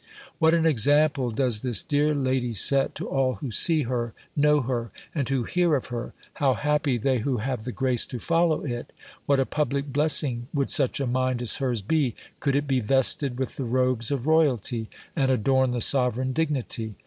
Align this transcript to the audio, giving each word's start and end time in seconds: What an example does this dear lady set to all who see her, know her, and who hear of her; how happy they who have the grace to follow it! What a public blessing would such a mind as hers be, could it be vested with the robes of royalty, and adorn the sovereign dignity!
What 0.39 0.55
an 0.55 0.65
example 0.65 1.29
does 1.29 1.59
this 1.61 1.83
dear 1.83 2.15
lady 2.15 2.53
set 2.53 2.95
to 2.95 3.07
all 3.07 3.35
who 3.35 3.51
see 3.51 3.83
her, 3.83 4.15
know 4.35 4.61
her, 4.61 4.89
and 5.13 5.29
who 5.29 5.43
hear 5.43 5.75
of 5.75 5.85
her; 5.93 6.15
how 6.33 6.55
happy 6.55 6.97
they 6.97 7.19
who 7.19 7.37
have 7.37 7.65
the 7.65 7.71
grace 7.71 8.07
to 8.07 8.17
follow 8.17 8.65
it! 8.65 8.91
What 9.27 9.39
a 9.39 9.45
public 9.45 9.93
blessing 9.93 10.47
would 10.55 10.71
such 10.71 10.99
a 10.99 11.05
mind 11.05 11.39
as 11.43 11.57
hers 11.57 11.83
be, 11.83 12.15
could 12.39 12.55
it 12.55 12.65
be 12.65 12.79
vested 12.79 13.37
with 13.37 13.57
the 13.57 13.65
robes 13.65 14.09
of 14.09 14.25
royalty, 14.25 14.89
and 15.15 15.29
adorn 15.29 15.69
the 15.69 15.81
sovereign 15.81 16.33
dignity! 16.33 16.95